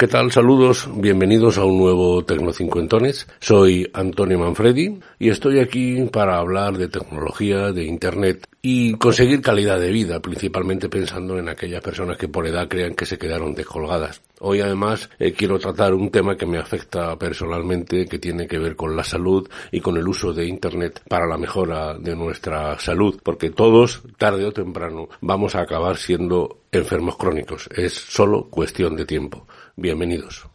[0.00, 0.32] ¿Qué tal?
[0.32, 3.28] Saludos, bienvenidos a un nuevo Tecnocincuentones.
[3.38, 9.80] Soy Antonio Manfredi y estoy aquí para hablar de tecnología, de Internet y conseguir calidad
[9.80, 14.20] de vida, principalmente pensando en aquellas personas que por edad crean que se quedaron descolgadas.
[14.40, 18.76] Hoy además eh, quiero tratar un tema que me afecta personalmente, que tiene que ver
[18.76, 23.20] con la salud y con el uso de Internet para la mejora de nuestra salud,
[23.22, 27.68] porque todos, tarde o temprano, vamos a acabar siendo enfermos crónicos.
[27.74, 29.46] Es solo cuestión de tiempo.
[29.76, 30.46] Bienvenidos.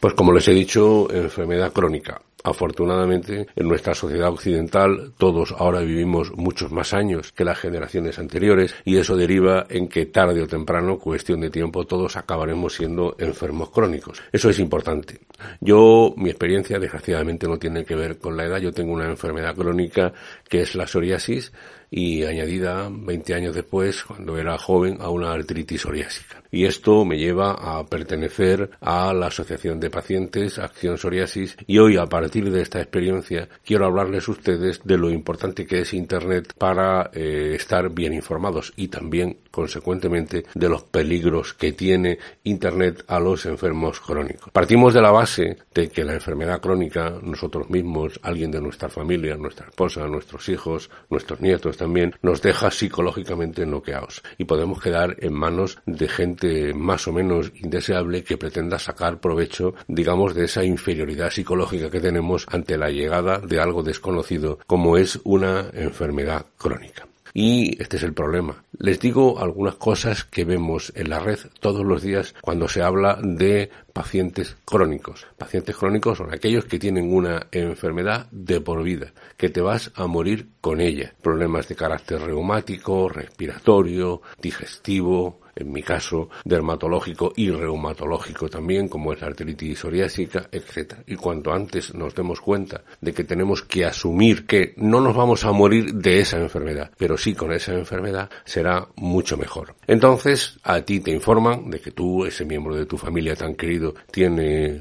[0.00, 2.20] Pues como les he dicho, enfermedad crónica.
[2.48, 8.74] Afortunadamente, en nuestra sociedad occidental todos ahora vivimos muchos más años que las generaciones anteriores
[8.84, 13.70] y eso deriva en que tarde o temprano, cuestión de tiempo, todos acabaremos siendo enfermos
[13.70, 14.22] crónicos.
[14.32, 15.20] Eso es importante.
[15.60, 18.58] Yo, mi experiencia desgraciadamente no tiene que ver con la edad.
[18.58, 20.12] Yo tengo una enfermedad crónica
[20.48, 21.52] que es la psoriasis
[21.90, 26.42] y añadida 20 años después, cuando era joven, a una artritis psoriásica.
[26.50, 31.96] Y esto me lleva a pertenecer a la Asociación de Pacientes Acción Psoriasis y hoy
[31.96, 36.54] a partir de esta experiencia quiero hablarles a ustedes de lo importante que es Internet
[36.56, 43.20] para eh, estar bien informados y también, consecuentemente, de los peligros que tiene Internet a
[43.20, 44.50] los enfermos crónicos.
[44.52, 49.36] Partimos de la base de que la enfermedad crónica, nosotros mismos, alguien de nuestra familia,
[49.36, 55.34] nuestra esposa, nuestros hijos, nuestros nietos, también nos deja psicológicamente noqueados y podemos quedar en
[55.34, 61.30] manos de gente más o menos indeseable que pretenda sacar provecho, digamos, de esa inferioridad
[61.30, 62.17] psicológica que tenemos
[62.48, 67.08] ante la llegada de algo desconocido como es una enfermedad crónica.
[67.34, 68.64] Y este es el problema.
[68.78, 73.18] Les digo algunas cosas que vemos en la red todos los días cuando se habla
[73.22, 75.26] de pacientes crónicos.
[75.36, 80.06] Pacientes crónicos son aquellos que tienen una enfermedad de por vida, que te vas a
[80.06, 81.14] morir con ella.
[81.22, 89.20] Problemas de carácter reumático, respiratorio, digestivo, en mi caso, dermatológico y reumatológico también, como es
[89.20, 90.94] la artritis psoriásica, etc.
[91.06, 95.44] Y cuanto antes nos demos cuenta de que tenemos que asumir que no nos vamos
[95.44, 99.74] a morir de esa enfermedad, pero sí con esa enfermedad, será mucho mejor.
[99.86, 103.94] Entonces, a ti te informan de que tú, ese miembro de tu familia tan querido,
[104.10, 104.80] tiene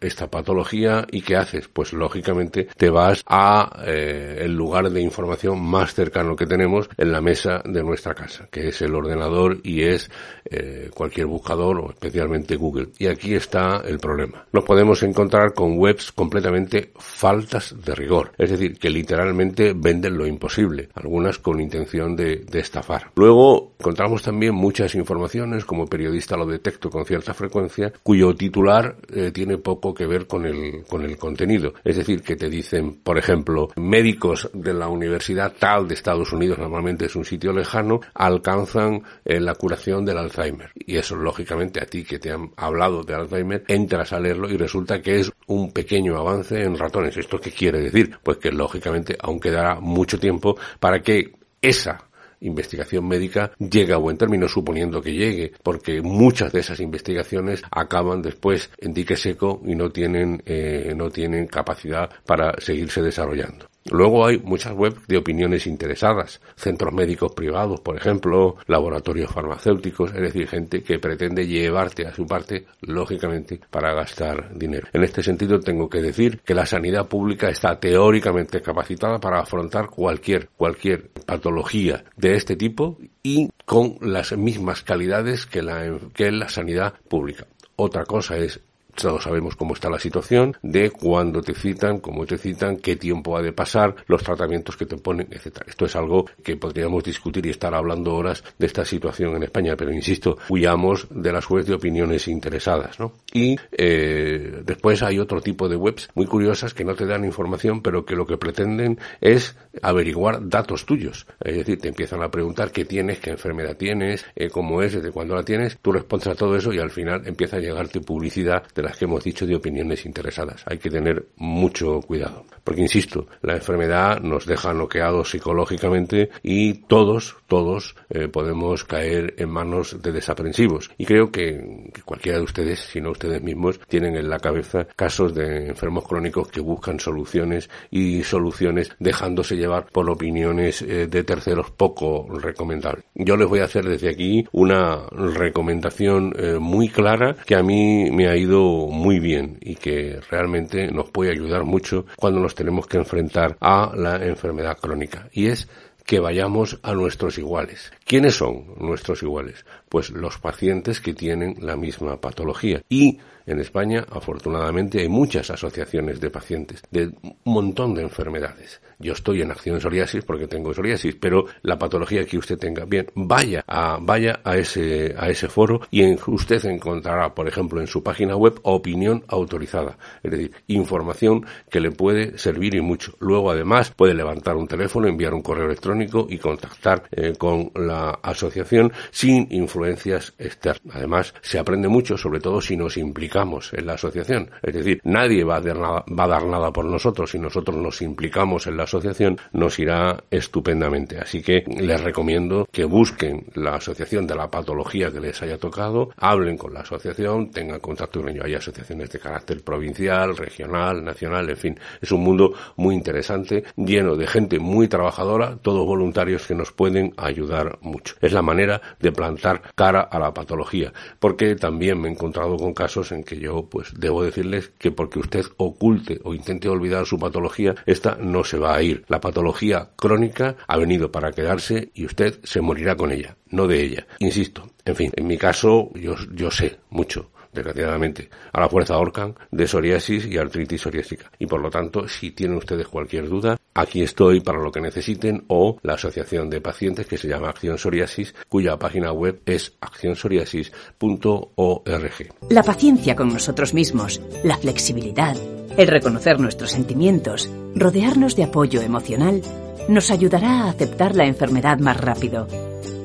[0.00, 1.68] esta patología y ¿qué haces?
[1.68, 7.12] Pues lógicamente te vas a eh, el lugar de información más cercano que tenemos en
[7.12, 10.10] la mesa de nuestra casa, que es el ordenador y es
[10.44, 12.88] eh, cualquier buscador o especialmente Google.
[12.98, 14.46] Y aquí está el problema.
[14.52, 20.26] Nos podemos encontrar con webs completamente faltas de rigor, es decir, que literalmente venden lo
[20.26, 23.10] imposible, algunas con intención de, estafar.
[23.16, 29.30] Luego encontramos también muchas informaciones, como periodista lo detecto con cierta frecuencia, cuyo titular eh,
[29.30, 31.74] tiene poco que ver con el, con el contenido.
[31.84, 36.58] Es decir, que te dicen, por ejemplo, médicos de la universidad tal de Estados Unidos,
[36.58, 40.70] normalmente es un sitio lejano, alcanzan eh, la del Alzheimer.
[40.74, 44.56] Y eso, lógicamente, a ti que te han hablado de Alzheimer, entras a leerlo y
[44.56, 47.16] resulta que es un pequeño avance en ratones.
[47.16, 48.18] ¿Esto qué quiere decir?
[48.22, 52.06] Pues que, lógicamente, aún quedará mucho tiempo para que esa
[52.40, 58.22] investigación médica llegue a buen término, suponiendo que llegue, porque muchas de esas investigaciones acaban
[58.22, 63.66] después en dique seco y no tienen, eh, no tienen capacidad para seguirse desarrollando.
[63.90, 70.20] Luego hay muchas webs de opiniones interesadas, centros médicos privados, por ejemplo, laboratorios farmacéuticos, es
[70.20, 74.88] decir, gente que pretende llevarte a su parte, lógicamente, para gastar dinero.
[74.92, 79.88] En este sentido, tengo que decir que la sanidad pública está teóricamente capacitada para afrontar
[79.88, 86.48] cualquier, cualquier patología de este tipo y con las mismas calidades que la, que la
[86.48, 87.46] sanidad pública.
[87.76, 88.60] Otra cosa es
[88.96, 93.36] todos sabemos cómo está la situación, de cuándo te citan, cómo te citan, qué tiempo
[93.36, 95.66] ha de pasar, los tratamientos que te ponen, etcétera.
[95.68, 99.76] Esto es algo que podríamos discutir y estar hablando horas de esta situación en España,
[99.76, 103.12] pero insisto, huyamos de las webs de opiniones interesadas, ¿no?
[103.32, 107.82] Y eh, después hay otro tipo de webs muy curiosas que no te dan información,
[107.82, 111.26] pero que lo que pretenden es averiguar datos tuyos.
[111.40, 115.10] Es decir, te empiezan a preguntar qué tienes, qué enfermedad tienes, eh, cómo es, desde
[115.10, 118.62] cuándo la tienes, tú respondes a todo eso y al final empieza a llegarte publicidad
[118.74, 120.62] de las que hemos dicho de opiniones interesadas.
[120.66, 122.44] Hay que tener mucho cuidado.
[122.62, 129.50] Porque, insisto, la enfermedad nos deja noqueados psicológicamente y todos, todos eh, podemos caer en
[129.50, 130.90] manos de desaprensivos.
[130.98, 135.34] Y creo que, cualquiera de ustedes, si no ustedes mismos, tienen en la cabeza casos
[135.34, 141.72] de enfermos crónicos que buscan soluciones y soluciones dejándose llevar por opiniones eh, de terceros
[141.72, 143.04] poco recomendables.
[143.14, 148.10] Yo les voy a hacer desde aquí una recomendación eh, muy clara que a mí
[148.10, 152.86] me ha ido muy bien y que realmente nos puede ayudar mucho cuando nos tenemos
[152.86, 155.28] que enfrentar a la enfermedad crónica.
[155.32, 155.68] Y es
[156.06, 157.92] que vayamos a nuestros iguales.
[158.04, 159.66] ¿Quiénes son nuestros iguales?
[159.88, 166.20] Pues los pacientes que tienen la misma patología y en España, afortunadamente, hay muchas asociaciones
[166.20, 168.80] de pacientes de un montón de enfermedades.
[168.98, 173.06] Yo estoy en acción psoriasis porque tengo psoriasis, pero la patología que usted tenga, bien,
[173.14, 178.02] vaya a, vaya a ese, a ese foro y usted encontrará, por ejemplo, en su
[178.02, 183.14] página web opinión autorizada, es decir, información que le puede servir y mucho.
[183.20, 188.18] Luego, además, puede levantar un teléfono, enviar un correo electrónico y contactar eh, con la
[188.22, 190.96] asociación sin influencias externas.
[190.96, 194.50] Además, se aprende mucho, sobre todo si nos implicamos en la asociación.
[194.62, 197.30] Es decir, nadie va a, dar nada, va a dar nada por nosotros.
[197.30, 201.18] Si nosotros nos implicamos en la asociación, nos irá estupendamente.
[201.18, 206.10] Así que les recomiendo que busquen la asociación de la patología que les haya tocado,
[206.16, 208.44] hablen con la asociación, tengan contacto con ellos.
[208.44, 211.80] Hay asociaciones de carácter provincial, regional, nacional, en fin.
[212.00, 217.14] Es un mundo muy interesante, lleno de gente muy trabajadora, todos voluntarios que nos pueden
[217.16, 218.14] ayudar mucho.
[218.20, 222.74] Es la manera de plantar cara a la patología, porque también me he encontrado con
[222.74, 227.18] casos en que yo pues debo decirles que porque usted oculte o intente olvidar su
[227.18, 229.04] patología, esta no se va a ir.
[229.08, 233.82] La patología crónica ha venido para quedarse y usted se morirá con ella, no de
[233.82, 234.06] ella.
[234.18, 239.34] Insisto, en fin, en mi caso yo, yo sé mucho desgraciadamente, a la fuerza Orcan
[239.50, 241.30] de psoriasis y artritis psoriásica.
[241.38, 245.44] Y por lo tanto, si tienen ustedes cualquier duda, aquí estoy para lo que necesiten
[245.48, 252.34] o la asociación de pacientes que se llama Acción Psoriasis, cuya página web es accionpsoriasis.org.
[252.50, 255.36] La paciencia con nosotros mismos, la flexibilidad,
[255.76, 259.42] el reconocer nuestros sentimientos, rodearnos de apoyo emocional,
[259.88, 262.48] nos ayudará a aceptar la enfermedad más rápido.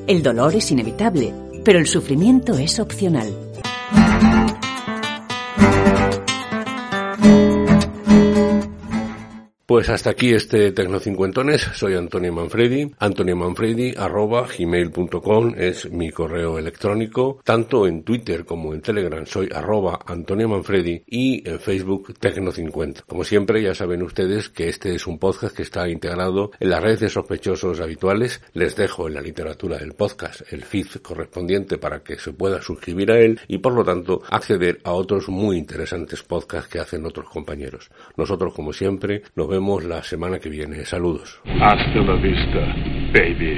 [0.06, 1.32] El dolor es inevitable,
[1.64, 3.32] pero el sufrimiento es opcional.
[9.72, 11.62] Pues hasta aquí este Tecnocincuentones.
[11.72, 12.92] Soy Antonio Manfredi.
[12.98, 17.40] Antonio Manfredi arroba gmail.com es mi correo electrónico.
[17.42, 23.04] Tanto en Twitter como en Telegram soy arroba Antonio Manfredi y en Facebook Tecno50.
[23.06, 26.78] Como siempre ya saben ustedes que este es un podcast que está integrado en la
[26.78, 28.42] red de sospechosos habituales.
[28.52, 33.10] Les dejo en la literatura del podcast el feed correspondiente para que se pueda suscribir
[33.10, 37.30] a él y por lo tanto acceder a otros muy interesantes podcasts que hacen otros
[37.30, 37.90] compañeros.
[38.18, 39.48] Nosotros como siempre nos
[39.84, 40.84] la semana que viene.
[40.84, 41.40] Saludos.
[41.60, 42.60] Hasta la vista,
[43.12, 43.52] baby.